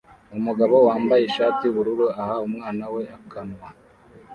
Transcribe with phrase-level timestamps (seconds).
[0.37, 3.67] Umugabo wambaye ishati yubururu aha umwana we akanywa